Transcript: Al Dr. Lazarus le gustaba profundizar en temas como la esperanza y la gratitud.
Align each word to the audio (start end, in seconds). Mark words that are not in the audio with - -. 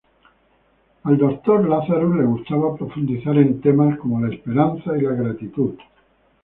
Al 1.03 1.15
Dr. 1.19 1.69
Lazarus 1.69 2.15
le 2.17 2.23
gustaba 2.23 2.75
profundizar 2.75 3.37
en 3.37 3.61
temas 3.61 3.99
como 3.99 4.19
la 4.19 4.33
esperanza 4.33 4.97
y 4.97 5.01
la 5.01 5.11
gratitud. 5.11 5.75